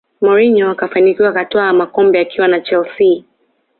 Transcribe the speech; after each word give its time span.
Mourinho 0.21 0.65
akafanikiwa 0.71 1.27
akatwaa 1.29 1.73
makombe 1.73 2.19
akiwa 2.19 2.47
na 2.47 2.59
chelsea 2.61 3.23